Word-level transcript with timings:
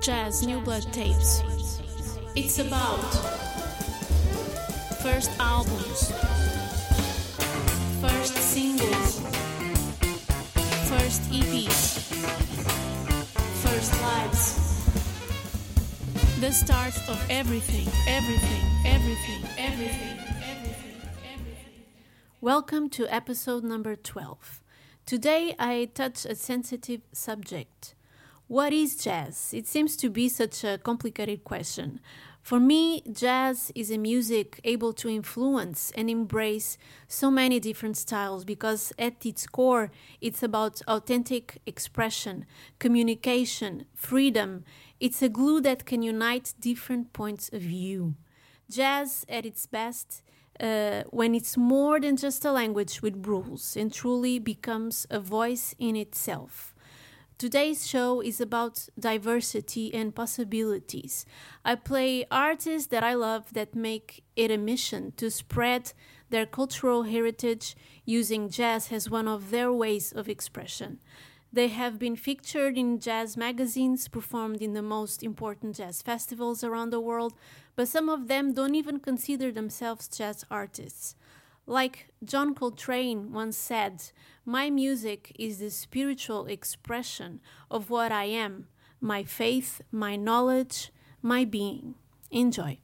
Jazz 0.00 0.46
New 0.46 0.62
Blood 0.62 0.90
Tapes. 0.94 1.42
It's 2.34 2.58
about 2.58 3.04
first 5.02 5.30
albums, 5.38 6.10
first 8.00 8.34
singles, 8.34 9.20
first 10.88 11.20
EPs, 11.30 12.00
first 13.62 14.00
lives. 14.00 14.56
The 16.40 16.50
start 16.50 16.96
of 17.06 17.22
everything, 17.28 17.86
everything, 18.08 18.62
everything, 18.86 19.44
everything, 19.58 20.18
everything, 20.42 20.96
everything. 21.30 21.84
Welcome 22.40 22.88
to 22.88 23.06
episode 23.14 23.64
number 23.64 23.96
12. 23.96 24.62
Today 25.04 25.54
I 25.58 25.90
touch 25.92 26.24
a 26.24 26.34
sensitive 26.34 27.02
subject. 27.12 27.94
What 28.50 28.72
is 28.72 28.96
jazz? 28.96 29.54
It 29.54 29.68
seems 29.68 29.96
to 29.98 30.10
be 30.10 30.28
such 30.28 30.64
a 30.64 30.76
complicated 30.76 31.44
question. 31.44 32.00
For 32.42 32.58
me, 32.58 33.00
jazz 33.02 33.70
is 33.76 33.92
a 33.92 33.96
music 33.96 34.60
able 34.64 34.92
to 34.94 35.08
influence 35.08 35.92
and 35.94 36.10
embrace 36.10 36.76
so 37.06 37.30
many 37.30 37.60
different 37.60 37.96
styles 37.96 38.44
because 38.44 38.92
at 38.98 39.24
its 39.24 39.46
core, 39.46 39.92
it's 40.20 40.42
about 40.42 40.82
authentic 40.88 41.58
expression, 41.64 42.44
communication, 42.80 43.84
freedom. 43.94 44.64
It's 44.98 45.22
a 45.22 45.28
glue 45.28 45.60
that 45.60 45.86
can 45.86 46.02
unite 46.02 46.54
different 46.58 47.12
points 47.12 47.50
of 47.52 47.62
view. 47.62 48.16
Jazz, 48.68 49.24
at 49.28 49.46
its 49.46 49.66
best, 49.66 50.22
uh, 50.58 51.04
when 51.10 51.36
it's 51.36 51.56
more 51.56 52.00
than 52.00 52.16
just 52.16 52.44
a 52.44 52.50
language 52.50 53.00
with 53.00 53.28
rules 53.28 53.76
and 53.76 53.92
truly 53.92 54.40
becomes 54.40 55.06
a 55.08 55.20
voice 55.20 55.72
in 55.78 55.94
itself. 55.94 56.74
Today's 57.40 57.86
show 57.86 58.20
is 58.20 58.38
about 58.38 58.90
diversity 58.98 59.94
and 59.94 60.14
possibilities. 60.14 61.24
I 61.64 61.74
play 61.74 62.26
artists 62.30 62.88
that 62.88 63.02
I 63.02 63.14
love 63.14 63.54
that 63.54 63.74
make 63.74 64.22
it 64.36 64.50
a 64.50 64.58
mission 64.58 65.12
to 65.16 65.30
spread 65.30 65.94
their 66.28 66.44
cultural 66.44 67.04
heritage 67.04 67.76
using 68.04 68.50
jazz 68.50 68.92
as 68.92 69.08
one 69.08 69.26
of 69.26 69.50
their 69.50 69.72
ways 69.72 70.12
of 70.12 70.28
expression. 70.28 70.98
They 71.50 71.68
have 71.68 71.98
been 71.98 72.14
featured 72.14 72.76
in 72.76 73.00
jazz 73.00 73.38
magazines, 73.38 74.06
performed 74.06 74.60
in 74.60 74.74
the 74.74 74.82
most 74.82 75.22
important 75.22 75.76
jazz 75.76 76.02
festivals 76.02 76.62
around 76.62 76.90
the 76.90 77.00
world, 77.00 77.32
but 77.74 77.88
some 77.88 78.10
of 78.10 78.28
them 78.28 78.52
don't 78.52 78.74
even 78.74 79.00
consider 79.00 79.50
themselves 79.50 80.08
jazz 80.08 80.44
artists. 80.50 81.16
Like 81.70 82.08
John 82.24 82.56
Coltrane 82.56 83.32
once 83.32 83.56
said, 83.56 84.10
My 84.44 84.70
music 84.70 85.30
is 85.38 85.60
the 85.60 85.70
spiritual 85.70 86.46
expression 86.46 87.38
of 87.70 87.90
what 87.90 88.10
I 88.10 88.24
am, 88.24 88.66
my 89.00 89.22
faith, 89.22 89.80
my 89.92 90.16
knowledge, 90.16 90.90
my 91.22 91.44
being. 91.44 91.94
Enjoy. 92.32 92.80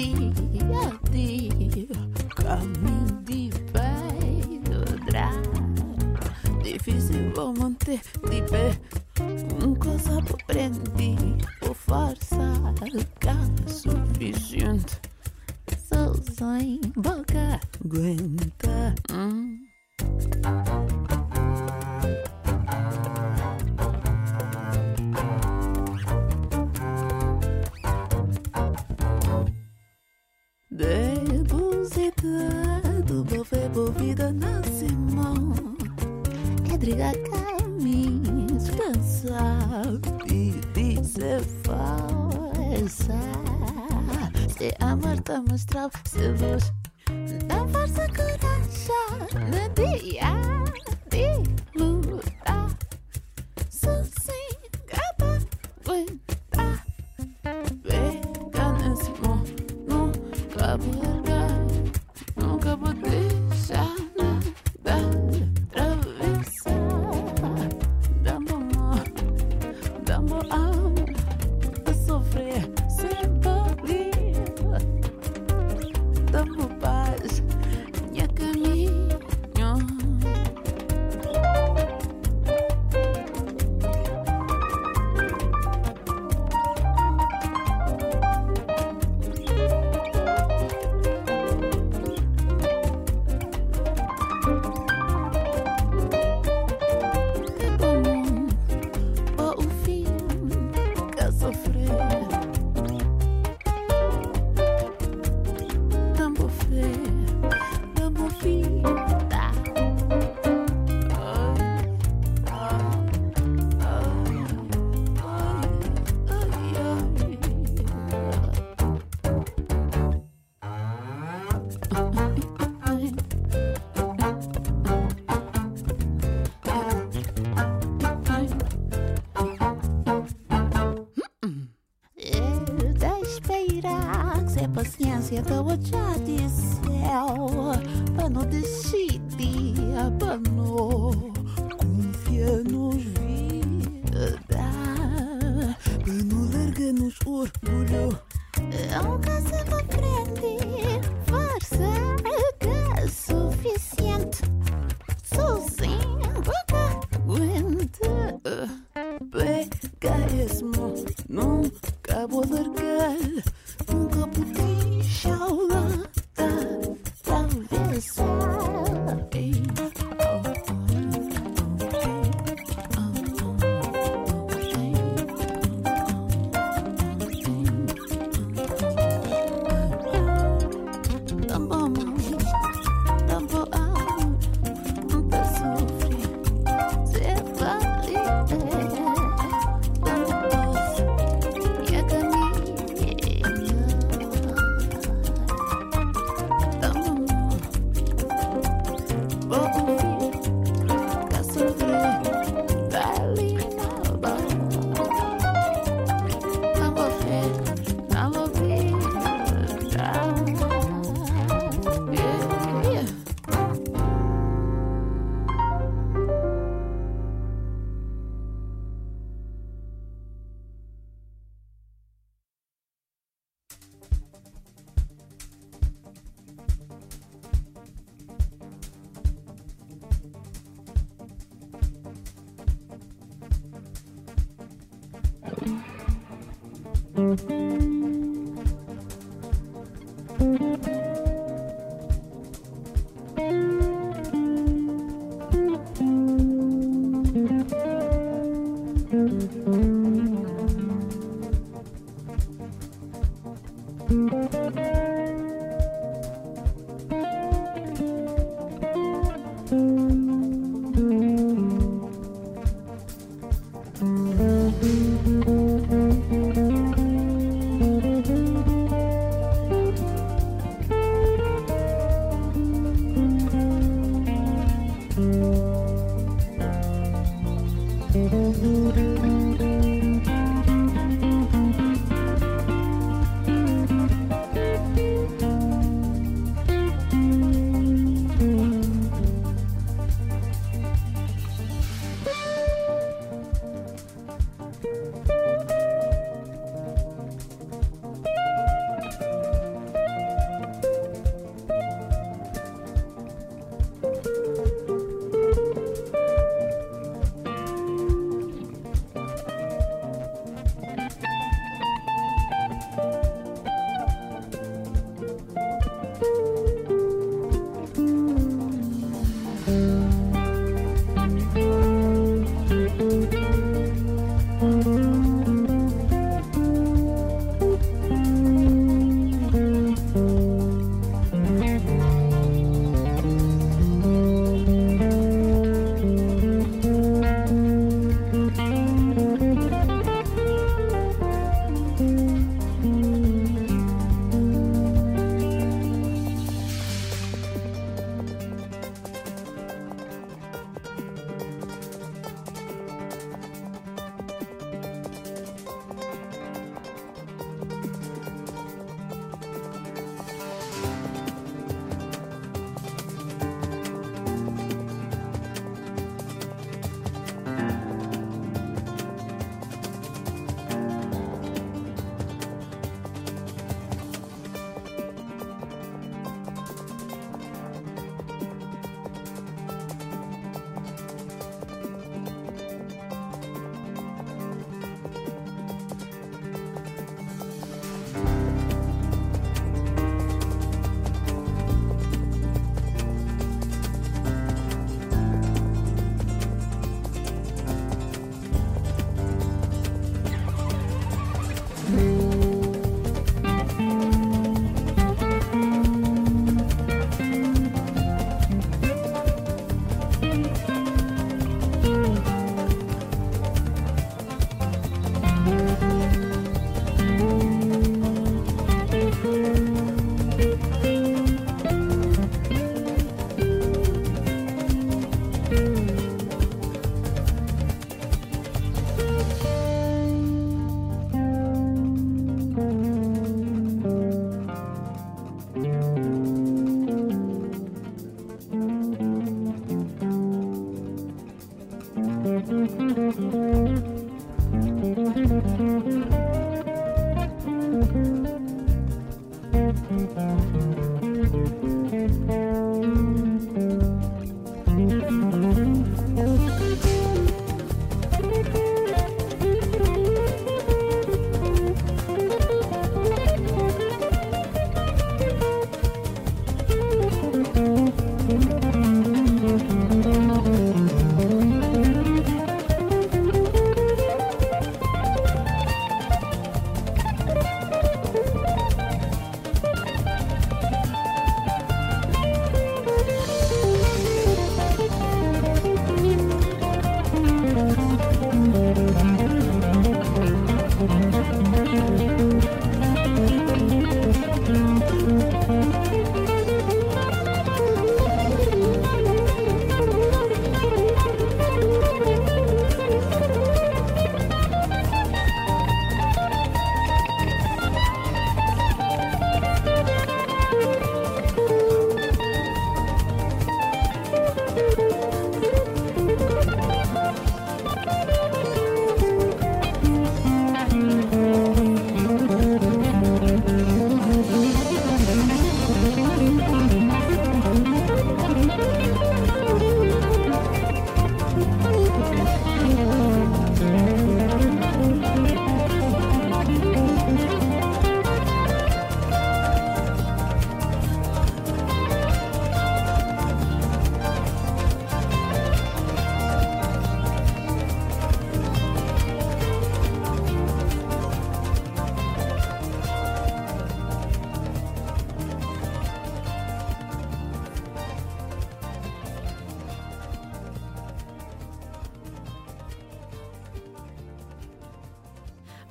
dia 0.00 0.80
a 0.80 1.10
dia 1.10 1.86
caminho 2.34 3.22
de 3.24 3.50
pé 3.72 3.92
dobrar. 4.68 5.34
Difícil 6.62 7.32
vou 7.34 7.52
manter 7.54 8.00
de 8.30 8.42
pé. 8.50 8.69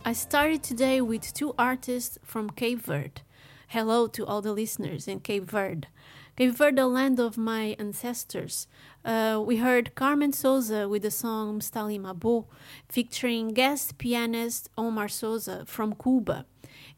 I 0.10 0.14
started 0.14 0.64
today 0.64 1.02
with 1.02 1.32
two 1.36 1.54
artists 1.56 2.18
from 2.24 2.50
Cape 2.50 2.82
Verde. 2.82 3.22
Hello 3.68 4.08
to 4.08 4.26
all 4.26 4.42
the 4.42 4.54
listeners 4.54 5.08
in 5.08 5.20
Cape 5.20 5.44
Verde. 5.44 5.88
Cape 6.36 6.56
Verde, 6.56 6.78
the 6.78 6.88
land 6.88 7.20
of 7.20 7.38
my 7.38 7.76
ancestors. 7.78 8.66
Uh, 9.06 9.40
we 9.46 9.58
heard 9.58 9.94
Carmen 9.94 10.34
Souza 10.34 10.90
with 10.90 11.04
the 11.04 11.12
song 11.12 11.60
Mstali 11.60 12.02
Mabo, 12.02 12.48
featuring 12.88 13.50
guest 13.50 14.00
pianist 14.00 14.68
Omar 14.76 15.10
Sosa 15.10 15.64
from 15.68 15.94
Cuba, 15.94 16.48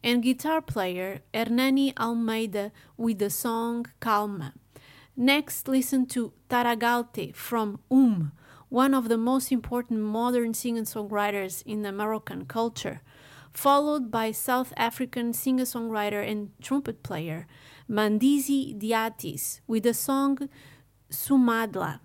and 0.02 0.24
guitar 0.24 0.62
player 0.62 1.20
Hernani 1.34 1.94
Almeida 1.98 2.72
with 2.96 3.20
the 3.20 3.30
song 3.30 3.88
Calma. 4.00 4.54
Next, 5.18 5.68
listen 5.68 6.06
to 6.06 6.32
Taragalte 6.50 7.36
from 7.36 7.80
Um, 7.92 8.32
one 8.72 8.94
of 8.94 9.10
the 9.10 9.18
most 9.18 9.52
important 9.52 10.00
modern 10.00 10.54
singer 10.54 10.84
songwriters 10.84 11.62
in 11.66 11.82
the 11.82 11.92
Moroccan 11.92 12.46
culture, 12.46 13.02
followed 13.52 14.10
by 14.10 14.32
South 14.32 14.72
African 14.78 15.34
singer 15.34 15.66
songwriter 15.66 16.26
and 16.26 16.52
trumpet 16.62 17.04
player 17.04 17.48
Mandisi 17.90 18.74
Dyantyis 18.80 19.60
with 19.68 19.84
the 19.84 19.94
song 19.94 20.48
Somandla. 21.12 22.00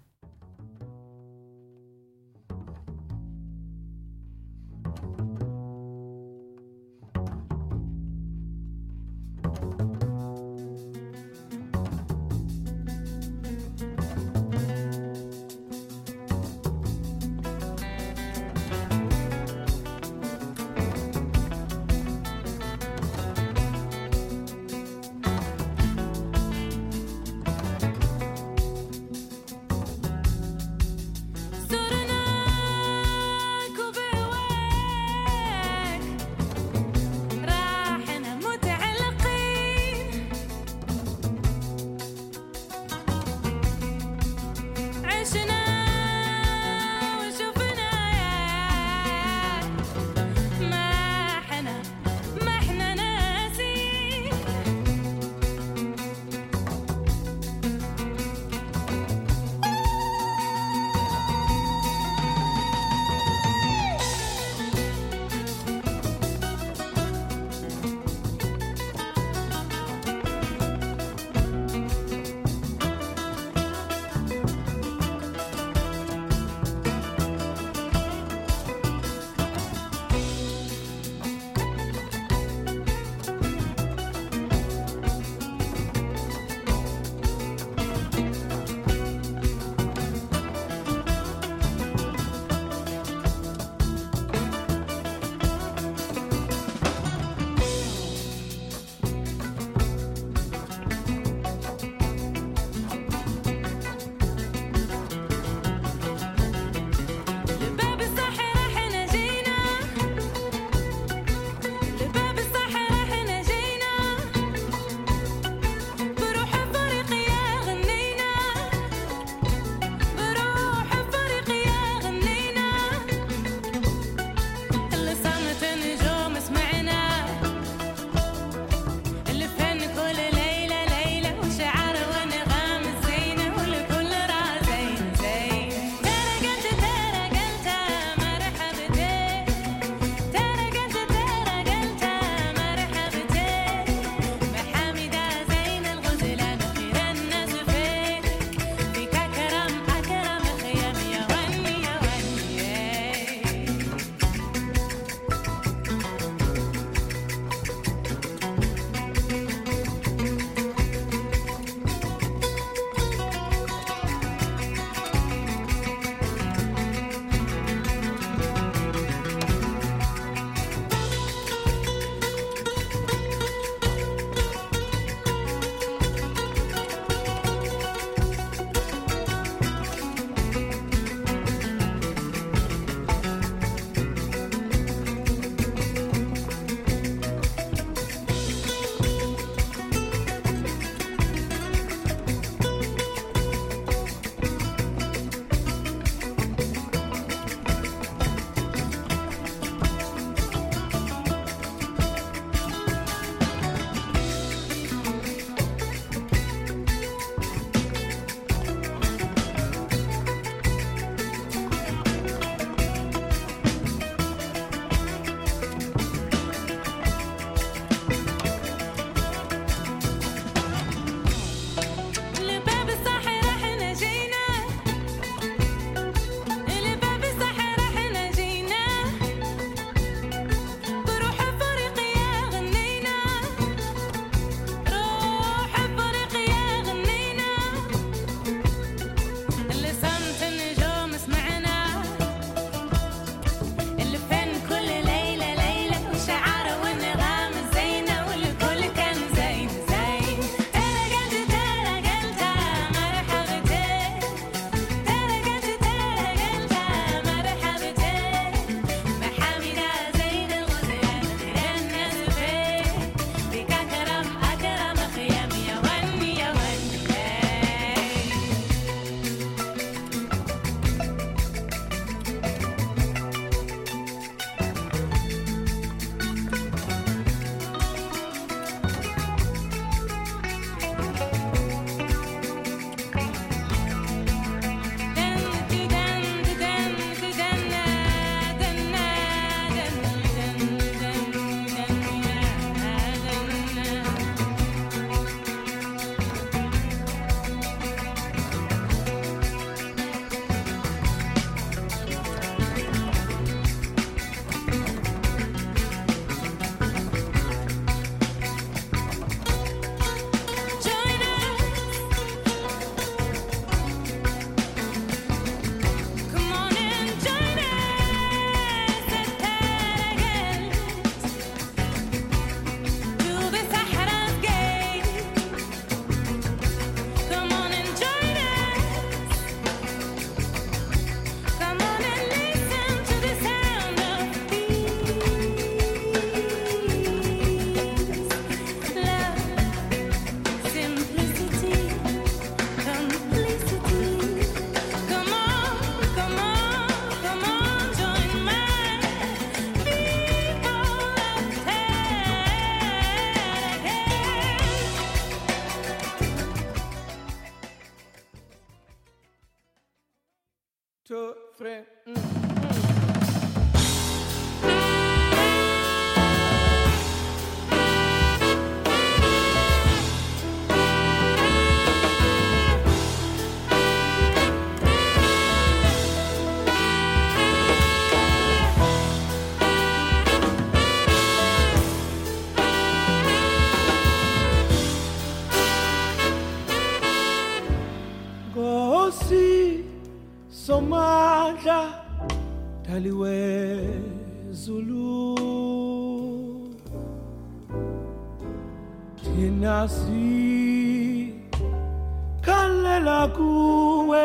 Kuwe 403.28 404.24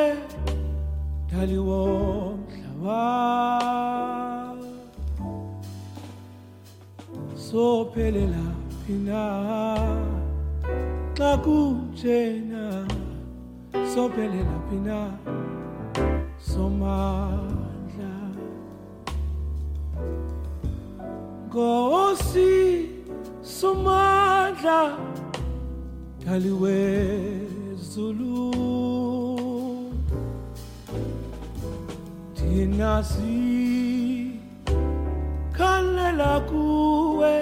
daliwo 1.32 1.82
mhlaba 2.42 3.02
sophelela 7.36 8.46
phina 8.86 9.24
xa 11.18 11.32
kunjena. 11.44 12.88
Sophelela 13.94 14.58
phina 14.70 15.00
somandla 16.40 18.14
Nkosi 21.48 22.52
somandla 23.42 24.80
daliwe 26.24 26.78
Zulu. 27.82 28.52
Thina 32.36 33.04
si 33.04 34.40
khalela 35.58 36.40
kuwe 36.50 37.36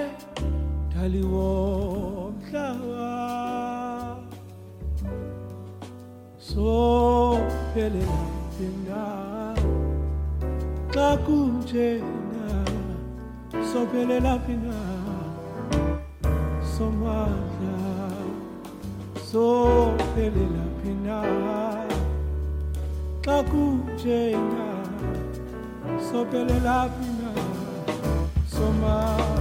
daliwo 0.93 1.49
mhlaba 2.37 3.11
sophelela 6.47 8.21
phina 8.55 9.03
xa 10.93 11.09
kunjena 11.25 12.47
sophelela 13.69 14.33
phina 14.45 14.79
somandla 16.73 17.78
sophelela 19.31 20.65
phina 20.79 21.19
xa 23.25 23.37
kunjena 23.51 24.69
sophelela 26.07 26.77
phina 26.95 27.31
somandla 28.53 29.38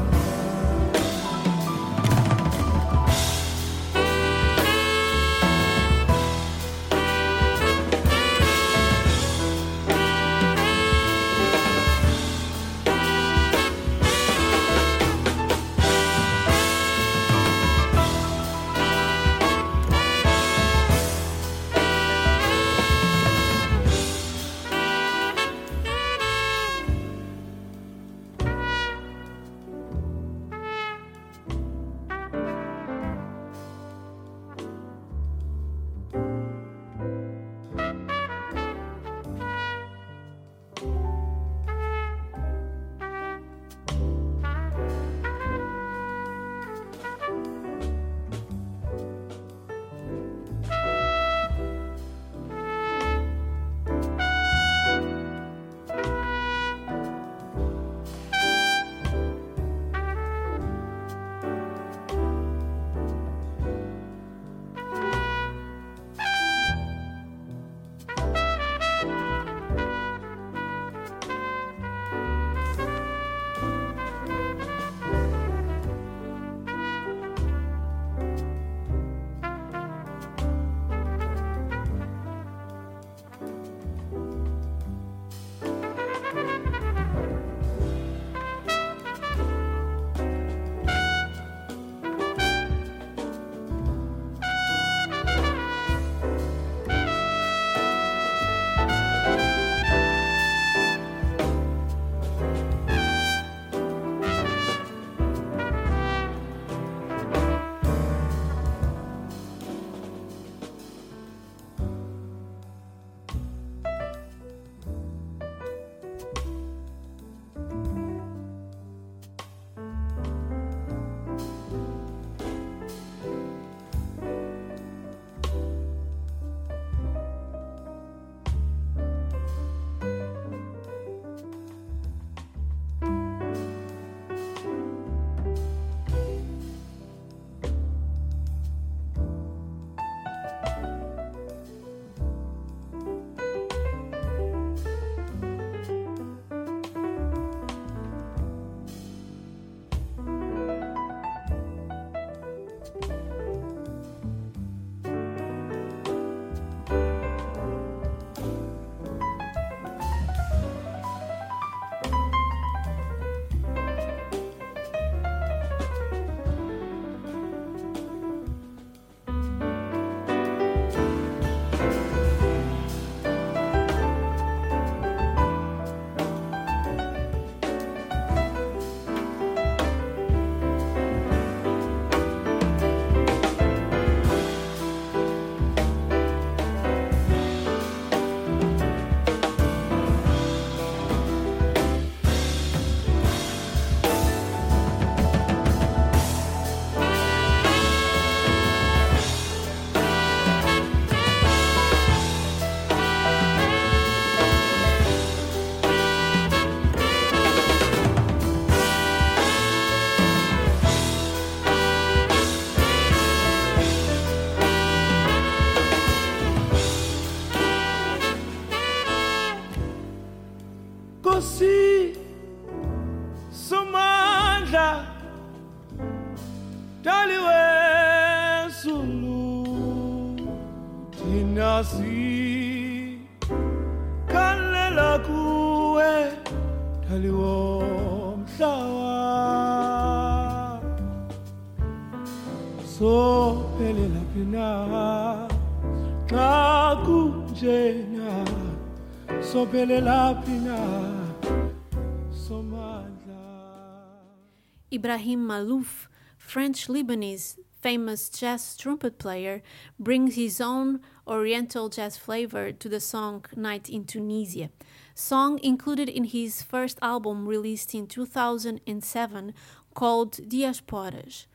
Ibrahim 254.99 255.47
Maalouf, 255.47 256.09
French 256.37 256.89
Lebanese 256.89 257.57
famous 257.81 258.29
jazz 258.29 258.77
trumpet 258.77 259.17
player, 259.17 259.63
brings 259.97 260.35
his 260.35 260.61
own 260.61 260.99
oriental 261.25 261.89
jazz 261.89 262.17
flavor 262.17 262.73
to 262.73 262.89
the 262.89 262.99
song 262.99 263.45
Night 263.55 263.89
in 263.89 264.05
Tunisia. 264.05 264.71
Song 265.15 265.61
included 265.63 266.09
in 266.09 266.25
his 266.25 266.63
first 266.63 266.99
album 267.01 267.47
released 267.47 267.95
in 267.95 268.09
2007 268.09 269.55
called 269.95 270.33
Diasporas. 270.33 271.47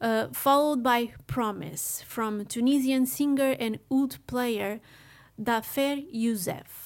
Uh, 0.00 0.28
followed 0.32 0.82
by 0.82 1.12
Promise 1.26 2.02
from 2.08 2.46
Tunisian 2.46 3.04
singer 3.04 3.56
and 3.60 3.78
oud 3.92 4.16
player 4.26 4.80
Dhafer 5.38 6.02
Youssef. 6.10 6.85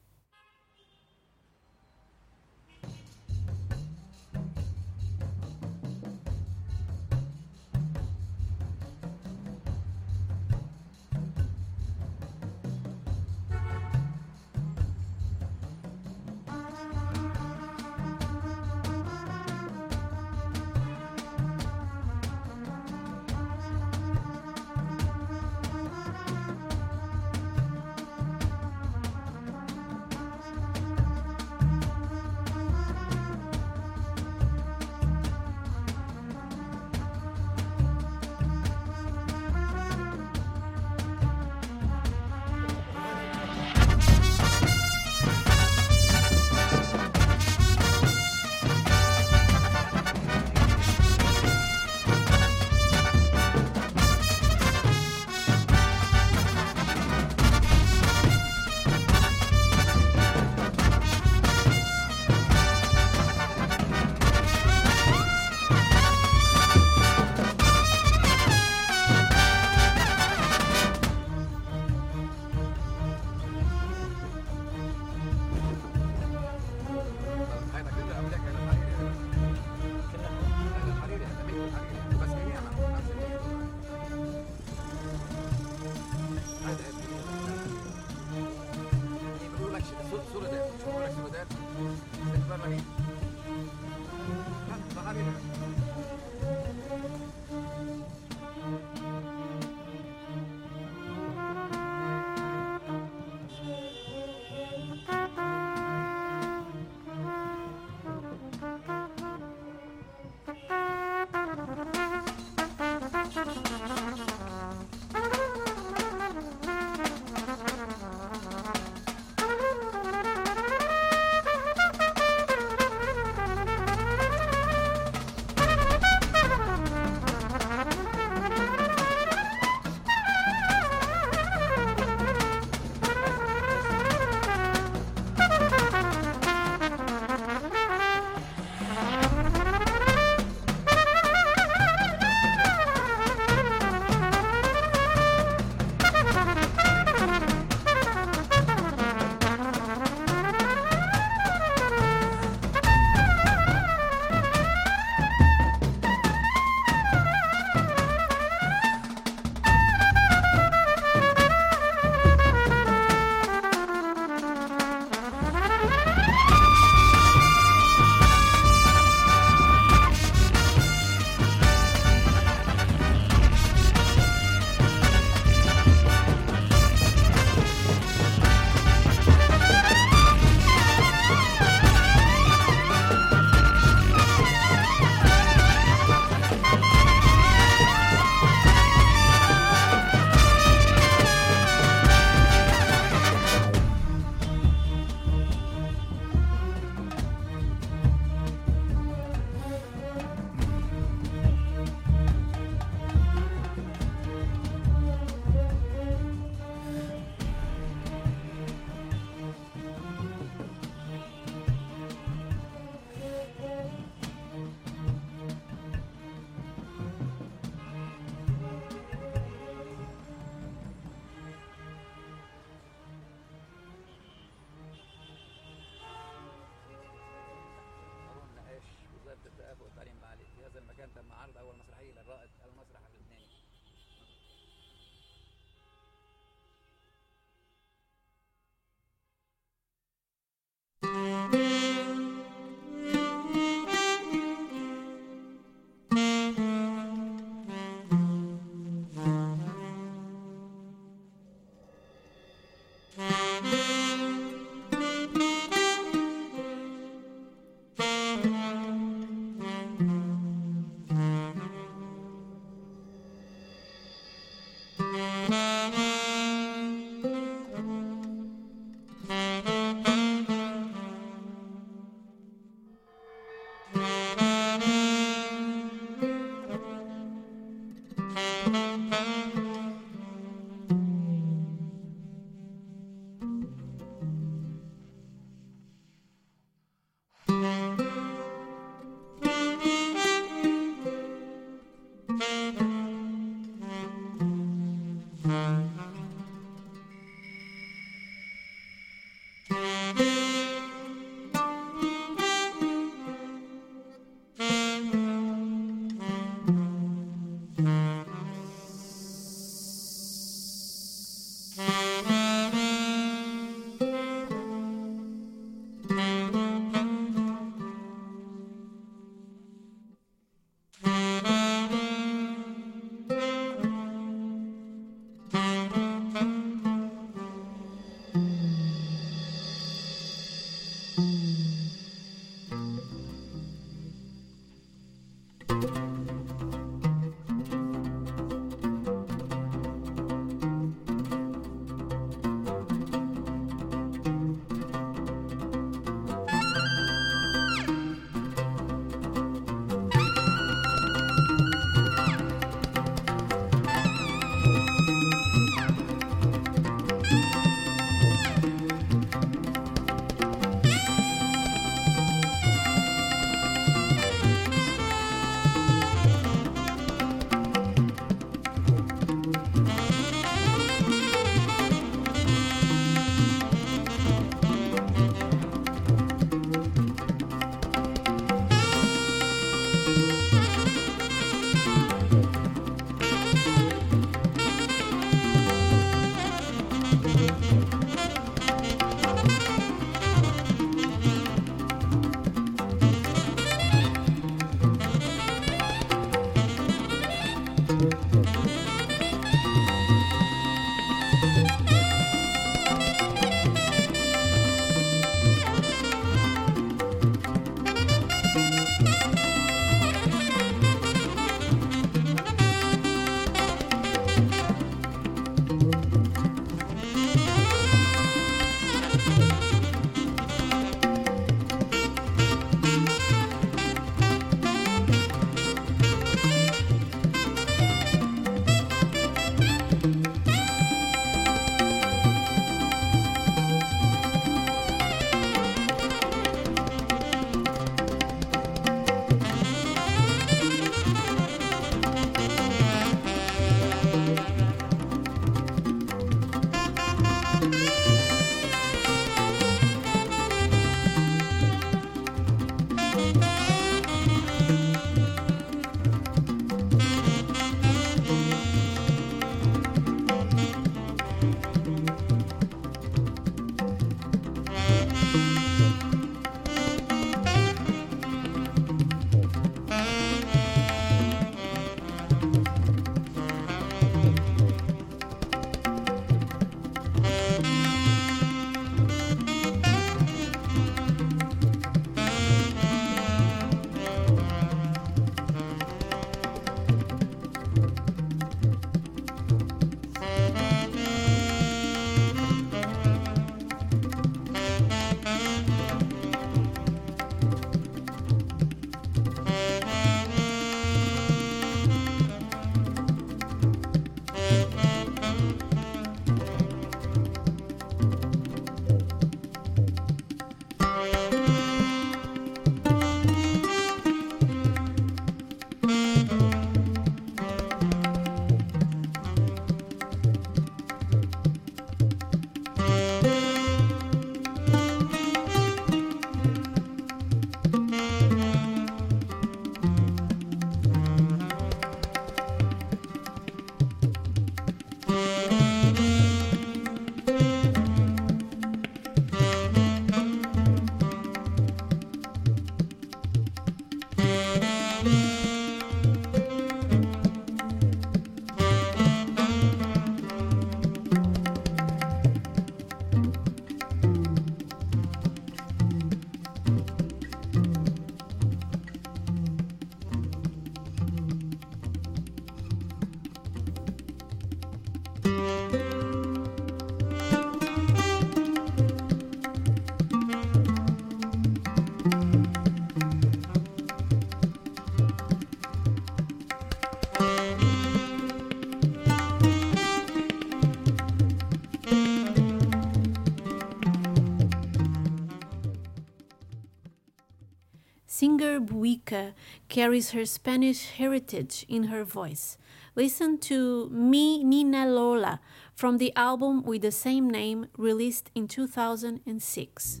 Buika 588.90 589.34
carries 589.68 590.10
her 590.10 590.26
Spanish 590.26 590.90
heritage 590.90 591.64
in 591.68 591.84
her 591.84 592.04
voice. 592.04 592.58
Listen 592.96 593.38
to 593.38 593.88
Mi 593.90 594.42
Niña 594.44 594.92
Lola 594.92 595.40
from 595.74 595.98
the 595.98 596.12
album 596.16 596.62
with 596.62 596.82
the 596.82 596.90
same 596.90 597.30
name 597.30 597.66
released 597.76 598.30
in 598.34 598.48
2006. 598.48 600.00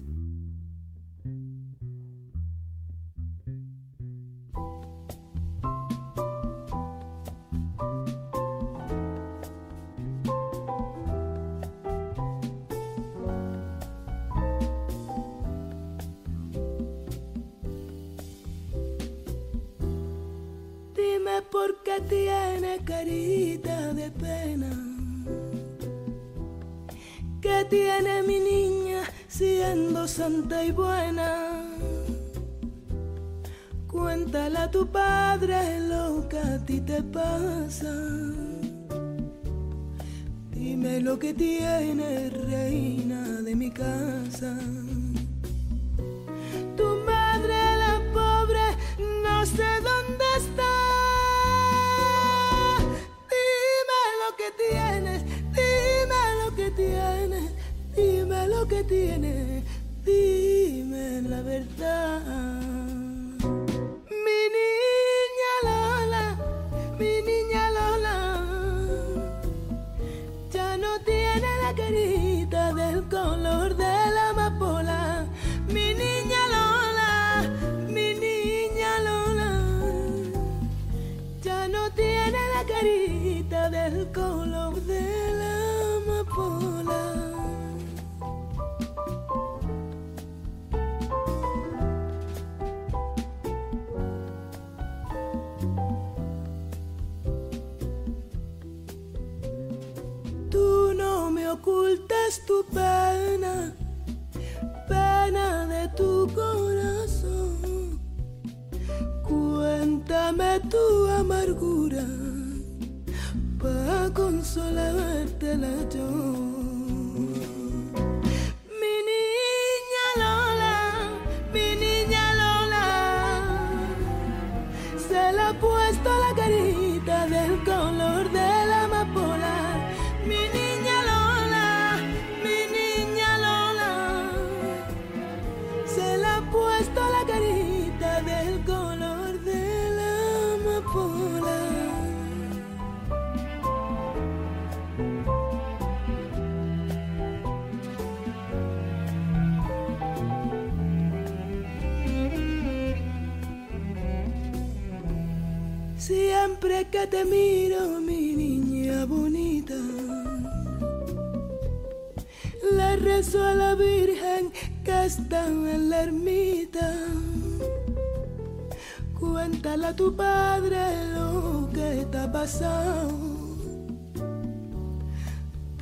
Tiene 22.08 22.78
carita 22.84 23.92
de 23.94 24.10
pena. 24.10 24.70
¿Qué 27.40 27.66
tiene 27.70 28.22
mi 28.22 28.38
niña 28.38 29.02
siendo 29.28 30.06
santa 30.06 30.64
y 30.64 30.72
buena? 30.72 31.64
Cuéntale 33.86 34.58
a 34.58 34.70
tu 34.70 34.86
padre 34.86 35.80
lo 35.80 36.28
que 36.28 36.38
a 36.38 36.58
ti 36.64 36.80
te 36.80 37.02
pasa. 37.02 37.92
Dime 40.50 41.00
lo 41.00 41.18
que 41.18 41.34
tiene 41.34 42.30
reina 42.30 43.22
de 43.42 43.54
mi 43.56 43.70
casa. 43.70 44.54
Tu 46.76 46.88
madre, 47.06 47.58
la 47.82 48.00
pobre, 48.12 48.66
no 49.24 49.44
sé 49.46 49.68
dónde 49.82 50.24
está. 50.36 50.79
Que 54.36 54.50
tienes, 54.56 55.22
dime 55.52 56.22
lo 56.44 56.54
que 56.54 56.70
tienes, 56.70 57.50
dime 57.96 58.48
lo 58.48 58.66
que 58.66 58.84
tienes, 58.84 59.64
dime 60.04 61.22
la 61.22 61.42
verdad. 61.42 62.22
Mi 64.24 64.40
niña 64.56 65.52
Lola, 65.64 66.36
mi 66.98 67.22
niña 67.22 67.70
Lola, 67.70 68.18
ya 70.52 70.76
no 70.76 71.00
tiene 71.00 71.48
la 71.62 71.74
carita 71.74 72.72
del 72.72 73.08
color 73.08 73.76
de 73.76 74.10
la 74.14 74.30
amapola. 74.30 75.26
Mi 75.68 75.94
niña 75.94 76.42
Lola, 76.54 77.50
mi 77.88 78.14
niña 78.14 79.00
Lola, 79.00 79.52
ya 81.42 81.68
no 81.68 81.90
tiene 81.92 82.38
la 82.54 82.64
carita 82.64 83.19
del 84.20 84.28
color 84.28 84.74
de 84.82 85.00
la 85.38 86.24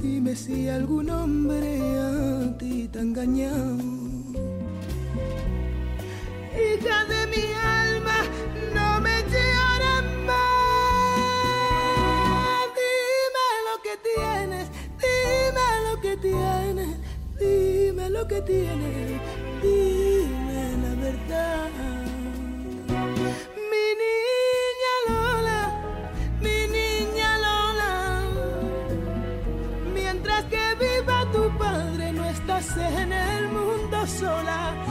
Dime 0.00 0.36
si 0.36 0.68
algún 0.68 1.10
hombre 1.10 1.80
a 1.98 2.56
ti 2.56 2.86
te 2.86 3.00
ha 3.00 3.02
engañado. 3.02 3.76
Hija 6.54 7.04
de 7.04 7.26
mi 7.26 7.52
alma, 7.52 8.18
no 8.74 9.00
me 9.00 9.16
llores 9.32 10.04
más. 10.24 11.48
Dime 12.78 13.48
lo 13.68 13.74
que 13.82 13.94
tienes, 14.08 14.66
dime 15.02 15.68
lo 15.86 15.94
que 16.00 16.16
tienes, 16.16 16.96
dime 17.40 18.10
lo 18.10 18.28
que 18.28 18.40
tienes, 18.42 19.20
dime 19.60 20.60
la 20.82 20.94
verdad. 21.02 22.07
En 32.76 33.12
el 33.12 33.48
mundo 33.48 34.06
sola. 34.06 34.87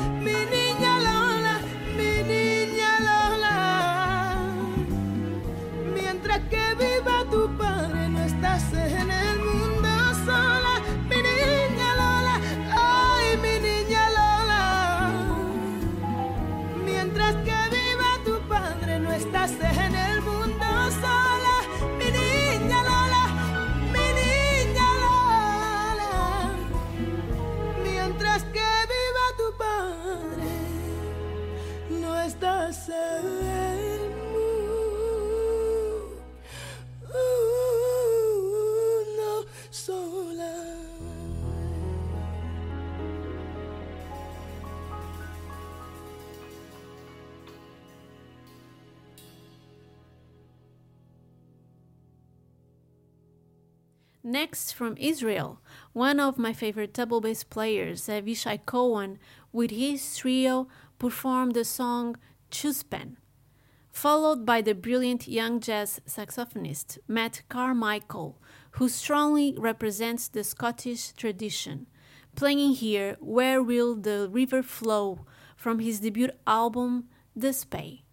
Next, 54.41 54.73
from 54.73 54.95
Israel, 54.99 55.59
one 55.93 56.19
of 56.19 56.37
my 56.37 56.53
favorite 56.53 56.93
double 56.93 57.21
bass 57.21 57.43
players, 57.43 58.07
uh, 58.07 58.21
Avishai 58.21 58.59
Cohen, 58.67 59.17
with 59.51 59.71
his 59.71 60.15
trio, 60.15 60.67
performed 60.99 61.55
the 61.55 61.65
song 61.65 62.17
Chutzpan, 62.51 63.15
followed 63.91 64.45
by 64.45 64.61
the 64.61 64.75
brilliant 64.75 65.27
young 65.27 65.59
jazz 65.59 65.99
saxophonist 66.05 66.99
Matt 67.07 67.41
Carmichael, 67.49 68.39
who 68.77 68.87
strongly 68.89 69.55
represents 69.57 70.27
the 70.27 70.43
Scottish 70.43 71.13
tradition, 71.13 71.87
playing 72.35 72.73
here 72.75 73.17
Where 73.19 73.63
Will 73.63 73.95
the 73.95 74.29
River 74.31 74.61
Flow 74.61 75.25
from 75.55 75.79
his 75.79 76.01
debut 76.01 76.29
album 76.45 77.09
The 77.35 77.53
Spey. 77.53 78.03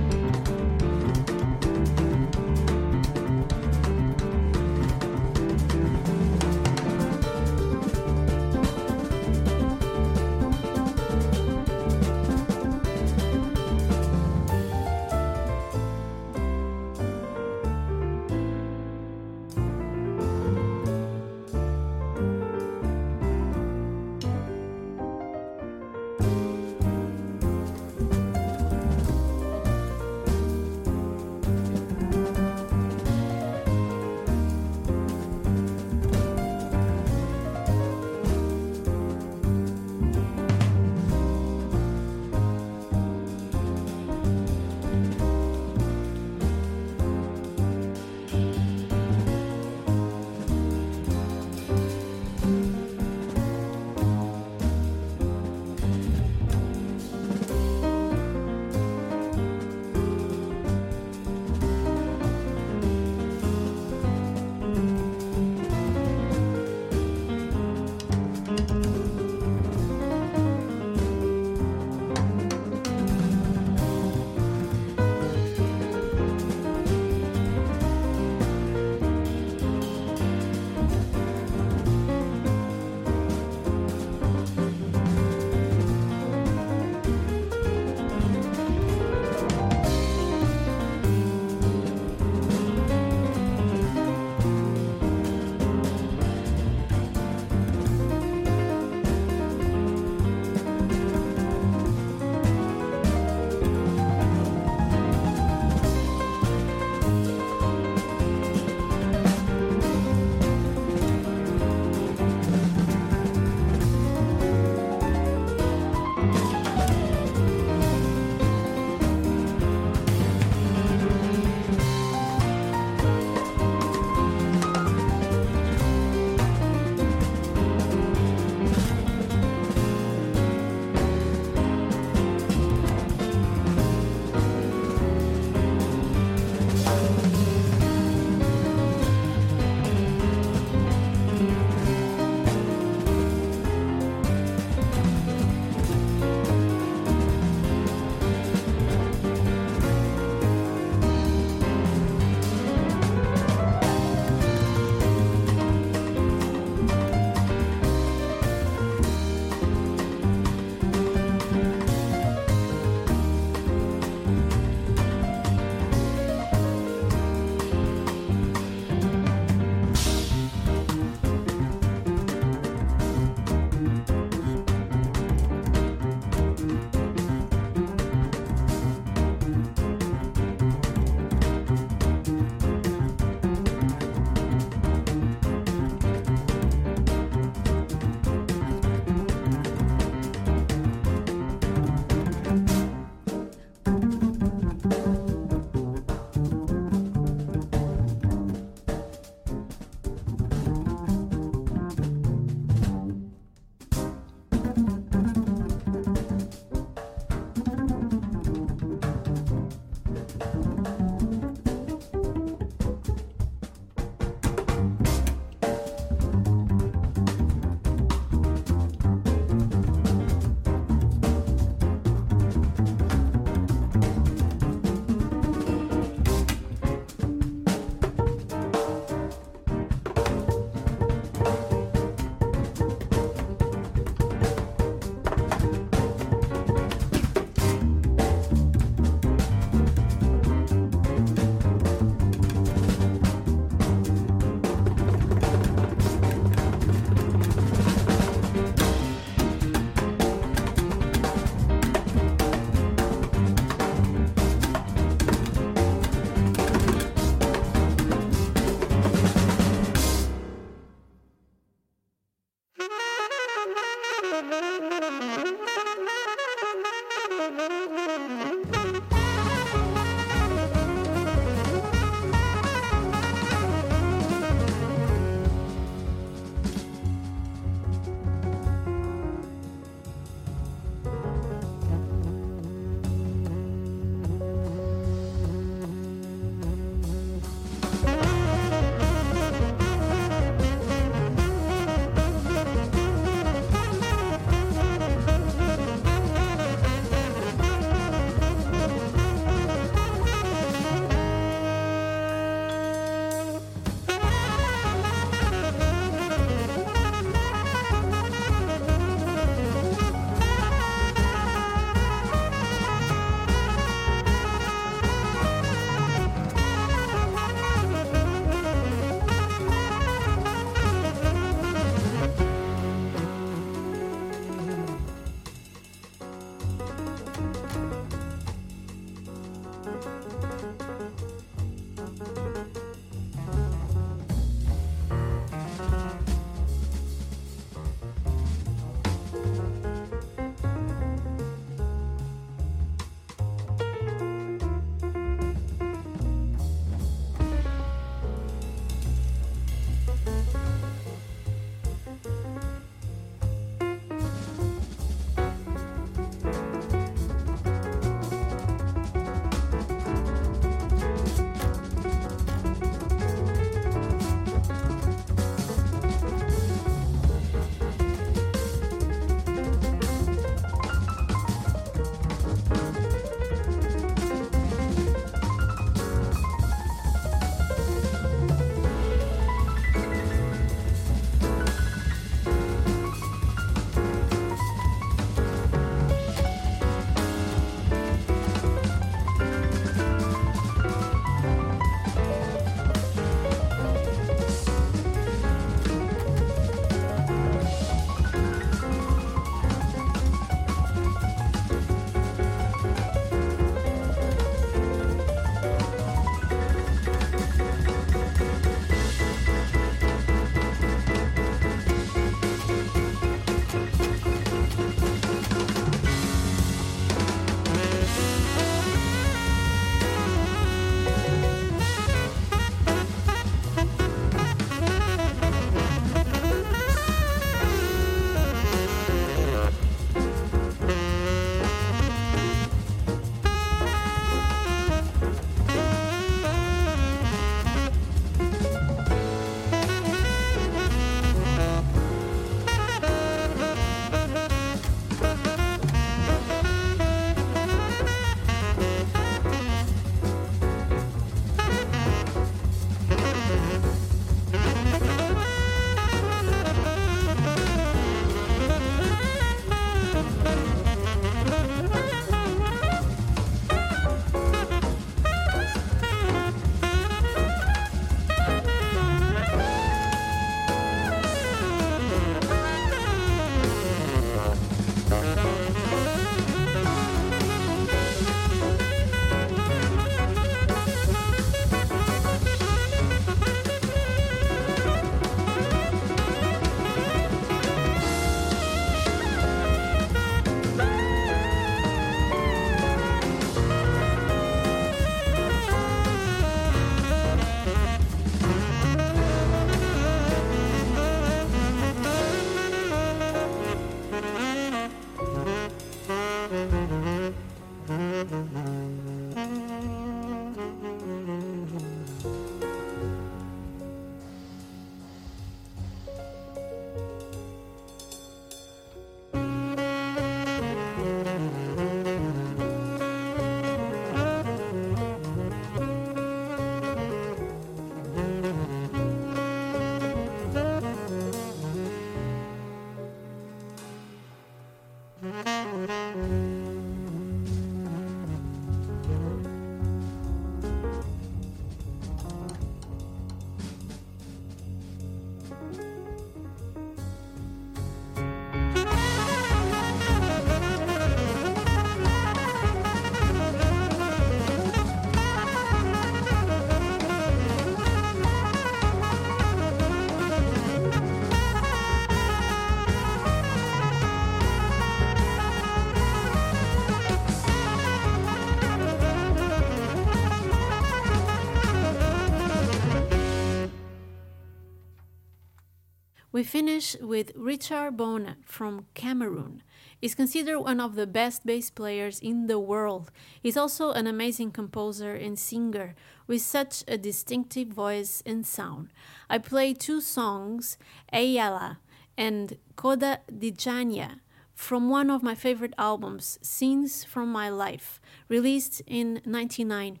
We 576.36 576.44
finish 576.44 576.94
with 577.00 577.32
Richard 577.34 577.96
Bona 577.96 578.36
from 578.44 578.84
Cameroon. 578.92 579.62
He's 579.98 580.14
considered 580.14 580.60
one 580.60 580.80
of 580.80 580.94
the 580.94 581.06
best 581.06 581.46
bass 581.46 581.70
players 581.70 582.20
in 582.20 582.46
the 582.46 582.58
world. 582.58 583.10
He's 583.42 583.56
also 583.56 583.92
an 583.92 584.06
amazing 584.06 584.50
composer 584.50 585.14
and 585.14 585.38
singer 585.38 585.94
with 586.26 586.42
such 586.42 586.84
a 586.86 586.98
distinctive 586.98 587.68
voice 587.68 588.22
and 588.26 588.46
sound. 588.46 588.90
I 589.30 589.38
play 589.38 589.72
two 589.72 590.02
songs, 590.02 590.76
Eyala 591.10 591.78
and 592.18 592.58
Coda 592.76 593.20
di 593.34 593.50
Jania, 593.50 594.20
from 594.54 594.90
one 594.90 595.08
of 595.08 595.22
my 595.22 595.34
favorite 595.34 595.72
albums, 595.78 596.38
Scenes 596.42 597.02
from 597.02 597.32
My 597.32 597.48
Life, 597.48 597.98
released 598.28 598.82
in 598.86 599.22
99. 599.24 600.00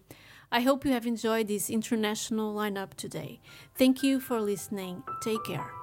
I 0.52 0.60
hope 0.60 0.84
you 0.84 0.92
have 0.92 1.06
enjoyed 1.06 1.48
this 1.48 1.70
international 1.70 2.54
lineup 2.54 2.92
today. 2.92 3.40
Thank 3.74 4.02
you 4.02 4.20
for 4.20 4.38
listening. 4.38 5.02
Take 5.22 5.42
care. 5.42 5.75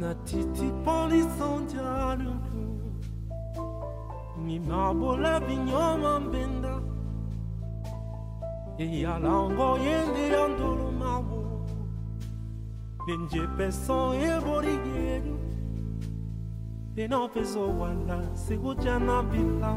Na 0.00 0.14
titi 0.24 0.72
poli 0.84 1.22
sondiano 1.38 2.32
mi 4.44 4.58
mabola 4.58 5.40
binyoma 5.40 6.20
mbenda. 6.20 6.80
E 8.78 9.00
yalango 9.02 9.78
yende 9.78 10.36
andolo 10.36 10.90
mawo 10.92 11.66
benje 13.06 13.46
peso 13.56 14.14
e 14.14 14.40
borigero 14.40 15.36
e 16.96 17.06
no 17.08 17.28
peso 17.28 17.68
wala 17.78 18.24
sigujana 18.34 19.22
bila. 19.22 19.76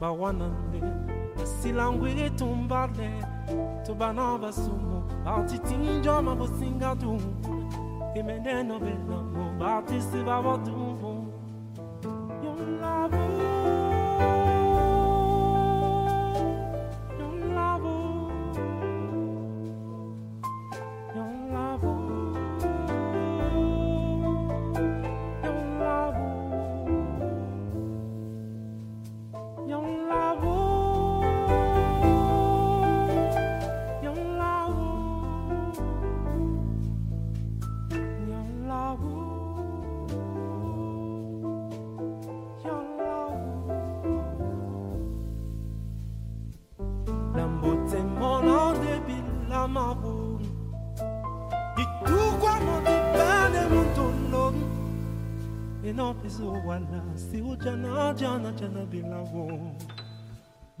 Bawanande 0.00 0.80
silangwe 1.44 2.30
tumbale 2.30 3.10
tubana 3.84 4.38
basumo 4.38 5.02
batitinjoma 5.24 6.34
bosinga 6.36 6.94
tumule 8.14 8.20
imeneno 8.20 8.78
benamo 8.78 9.52
batisi 9.58 10.16
babotumbo 10.24 10.72
yolabo 10.82 10.91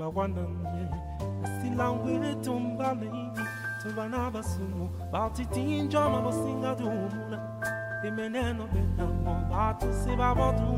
Bawana 0.02 0.42
ne 0.72 0.88
silangwe 1.60 2.34
tumbali 2.42 3.10
tumbana 3.80 4.30
basumu 4.34 4.90
bati 5.12 5.46
tinjo 5.46 6.00
ma 6.10 6.20
basinga 6.26 6.74
dumuna 6.74 7.38
imeneno 8.08 8.66
benamo 8.72 9.34
bati 9.50 9.86
se 10.00 10.16
babodu 10.16 10.72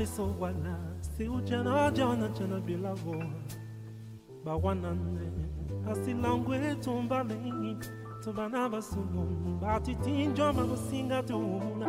Den 0.00 0.06
office 0.06 0.22
wala 0.40 0.78
Si 1.00 1.28
ujana 1.28 1.90
jana 1.90 2.28
jana 2.28 2.60
bila 2.60 2.94
vo 2.94 3.22
Ba 4.44 4.56
wanane 4.56 5.28
Asilangwe 5.90 6.74
tumbalengi 6.80 7.76
Tumbana 8.24 8.68
basumo. 8.68 9.58
Bati 9.60 9.94
tinjo 9.94 10.52
mabusinga 10.52 11.22
tuna 11.22 11.86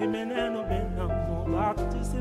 Imeneno 0.00 0.62
benamo 0.64 1.44
Bati 1.52 2.04
se 2.04 2.20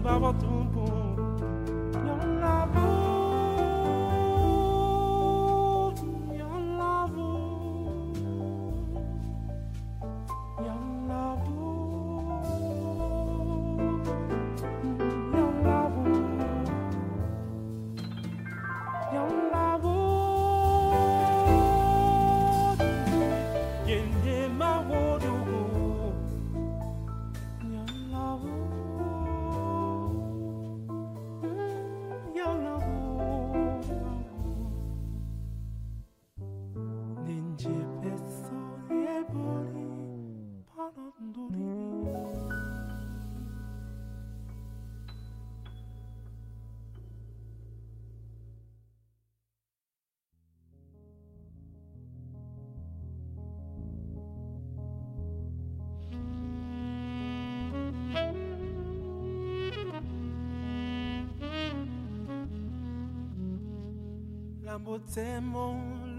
Lambotsemo 64.85 65.65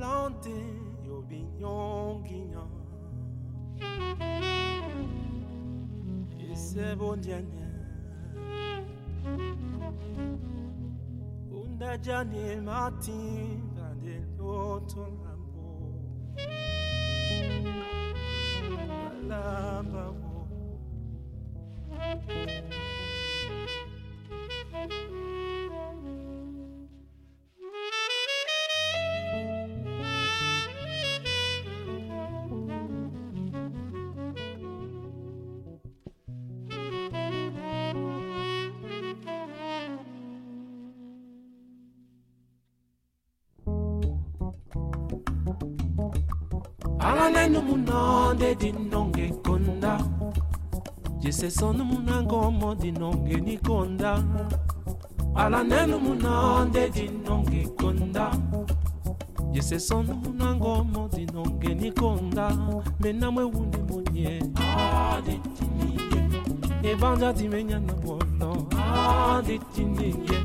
lante 0.01 0.59
yo 1.07 1.23
binyonginya 1.29 2.65
Isebondianya 6.53 7.69
Undajani 11.53 12.57
mati 12.67 13.61
Bande 13.77 14.17
loto 14.39 15.07
lambo 15.23 15.95
Lamba 19.29 20.26
alanenu 47.27 47.63
munonde 47.63 48.55
dinonge 48.55 49.33
konda. 49.43 49.99
Jesesonu 51.21 51.85
munangomo 51.85 52.75
dinonge 52.75 53.37
nikonda 53.41 54.23
alanenu 55.35 55.99
munonde 55.99 56.89
dinonge 56.91 57.69
konda. 57.81 58.31
Jesesonu 59.53 60.15
munangomo 60.15 61.09
dinonge 61.09 61.75
nikonda 61.75 62.57
menamwe 63.01 63.45
wunde 63.45 63.79
monye. 63.89 64.43
Aditiniye 64.55 66.23
ebanja 66.83 67.33
dimenyana 67.33 67.93
bolo 67.93 68.69
aditiniye 68.77 70.39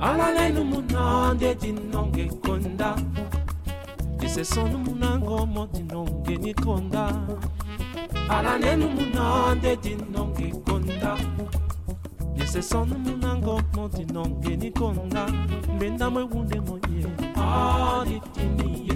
alanenu 0.00 0.64
munonde 0.64 1.54
dinonge 1.54 2.24
konda 2.28 2.96
ese 4.38 4.54
sonu 4.54 4.78
munango 4.78 5.46
mo 5.46 5.66
dinonge 5.66 6.36
ni 6.36 6.54
konda 6.54 7.10
ala 8.28 8.58
nenu 8.58 8.88
munande 8.88 9.76
dinonge 9.82 10.52
konda. 10.64 11.16
Ese 12.36 12.62
sonu 12.62 12.94
munango 12.98 13.60
mo 13.74 13.88
dinonge 13.88 14.56
ni 14.56 14.70
konda 14.70 15.26
mbenda 15.74 16.10
mwe 16.10 16.22
wunde 16.22 16.60
moye 16.60 17.06
ali 17.34 18.22
tiniye. 18.32 18.94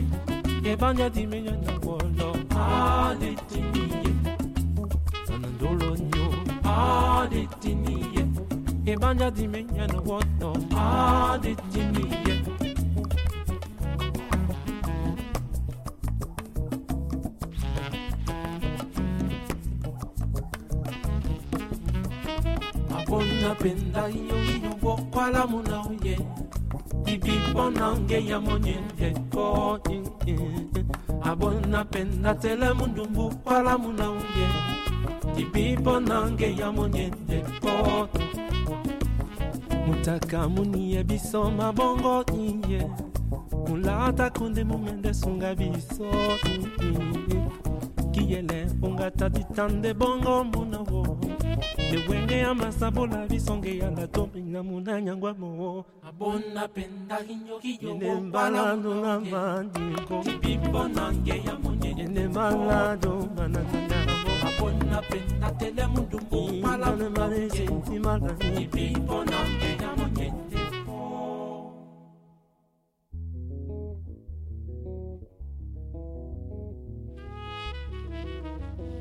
Ebanja 0.64 1.10
dimenya 1.10 1.50
na 1.50 1.78
bolo 1.78 2.36
ali 2.54 3.36
tiniye. 3.50 4.14
Sanandolo 5.26 5.96
nyo 5.96 6.26
ali 6.62 7.48
tiniye. 7.60 8.26
Ebanja 8.86 9.30
dimenya 9.30 9.86
na 9.86 10.00
wono 10.00 10.52
ali 23.42 23.50
tiniye 23.50 23.50
abona 23.50 23.54
penda 23.54 24.08
iyo 24.08 24.36
iyo 24.44 24.70
bokwala 24.82 25.46
muna 25.46 25.82
uye 25.88 26.18
ibibona 27.06 27.96
nge. 27.98 28.26
Ya 28.26 28.40
abona 31.22 31.84
penda 31.84 32.34
tele 32.34 32.72
mundu 32.72 33.04
mbukwala 33.04 33.78
muna 33.78 34.10
uye 34.10 34.48
ibibona 35.36 36.30
nge 36.30 36.56
ya 36.56 36.72
monyende 36.72 37.44
ko 37.60 38.08
mutaka 39.86 40.48
muniye 40.48 41.04
biso 41.04 41.50
mabongo 41.50 42.24
iye 42.34 42.86
mulata 43.68 44.30
kunde 44.30 44.64
mumende 44.64 45.14
sunga 45.14 45.54
biso 45.54 46.10
kiyele 48.12 48.66
ungata 48.82 49.28
ditande 49.28 49.94
bongo 49.94 50.44
muna 50.44 50.78
wo 50.78 51.18
ewenge 51.92 52.38
ya 52.38 52.54
masabola 52.54 53.26
bisonge 53.26 53.78
ya 53.78 53.90
latomina 53.90 54.62
muna 54.62 55.00
nyangwa 55.00 55.32
mo 55.40 55.84
abona 56.08 56.62
penda 56.74 57.16
kinyokiyo 57.26 57.90
ene 57.90 58.08
mbalano 58.26 58.90
na 59.02 59.14
ibibo 60.32 60.82
nange 60.96 61.34
ya 61.46 61.54
monyenye 61.62 62.02
ene 62.08 62.22
manananyamo 62.34 64.32
abona 64.48 64.98
penda 65.10 65.48
tele 65.58 65.84
mundu 65.92 66.18
mbupala 66.24 66.86
imane 66.92 67.08
malezi 67.16 67.62
imalani 67.96 68.62
ibibo 68.64 69.16
nange 69.30 69.70
ya 69.82 69.90
monyenye 69.98 70.58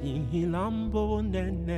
ihilambo 0.04 1.22
nene 1.22 1.78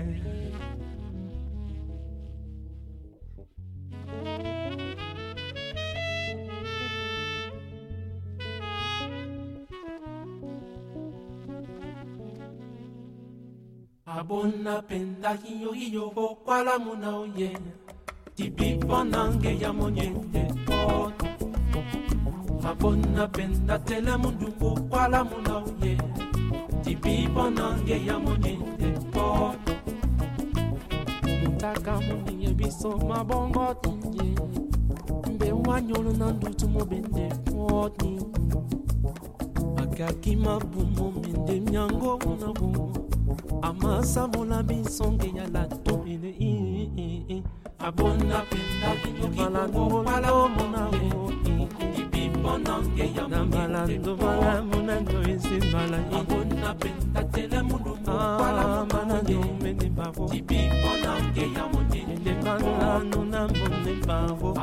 abona 14.18 14.74
penda 14.90 15.32
kiyo 15.42 15.72
kiyo 15.80 16.06
okwala 16.26 16.74
muna 16.86 17.10
oye 17.24 17.50
tipipona 18.36 19.20
nge 19.36 19.52
ya 19.62 19.72
monyete 19.78 20.42
poto 20.68 21.28
abona 22.70 23.24
penda 23.36 23.76
tele 23.88 24.14
mundu 24.22 24.48
okwala 24.70 25.20
muna 25.30 25.54
oye 25.68 25.94
tipipona 26.84 27.66
nge 27.80 27.96
ya 28.08 28.16
monyete 28.24 28.88
poto 29.14 29.74
mutaka 31.42 31.94
muni 32.06 32.43
muniye 32.64 32.72
biso 32.72 32.98
mabongo 32.98 33.74
tinye 33.82 34.36
mbe 35.34 35.52
wanyolo 35.52 36.14
na 36.14 36.32
ndutu 36.32 36.68
mobende 36.70 37.30
poti 37.52 38.20
akaki 39.78 40.36
mabumo 40.36 41.12
mende 41.12 41.60
myango 41.72 42.20
nabo 42.40 42.92
amasabola 43.62 44.64
bisonge 44.64 45.34
ya 45.36 45.48
latomine 45.48 47.44
abona 47.80 48.42
penda 48.50 48.90
kinyokiyo 49.04 49.68
bokwala 49.74 50.32
muna 50.56 50.90
oye 50.90 51.10
ibibo 51.10 51.32
nange 51.32 51.62
ya 51.62 51.63
na 52.58 53.46
malando 53.46 54.16
malamu 54.18 54.84
nando 54.84 55.20
muna 56.44 56.76
malando 58.92 59.40
oye 59.64 59.90
bavo 59.90 60.30
ibibo 60.34 60.92
nange 61.04 61.42
ya 61.56 61.64
monyenye 61.74 62.14
ele 62.14 62.34
malano 62.44 63.26
na 63.26 63.48
mone 63.48 63.94
bavo 64.08 64.54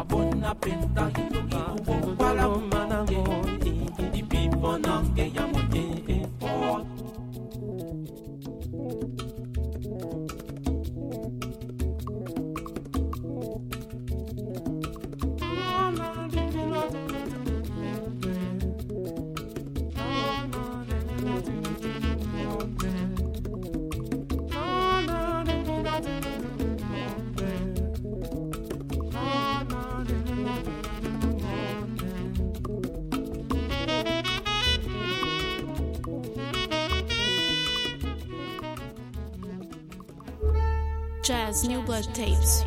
Jazz 41.50 41.66
New 41.66 41.82
Blood 41.82 42.06
Tapes. 42.14 42.62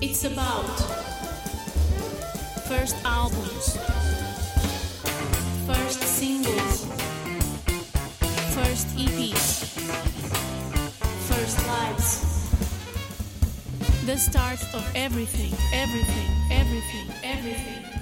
It's 0.00 0.24
about 0.24 0.66
first 2.66 2.96
albums, 3.04 3.76
first 5.64 6.02
singles, 6.02 6.86
first 8.52 8.88
EPs, 8.96 9.78
first 11.28 11.66
lives. 11.68 12.50
The 14.06 14.16
start 14.16 14.60
of 14.74 14.84
everything, 14.96 15.52
everything, 15.72 16.30
everything, 16.50 17.06
everything. 17.22 17.93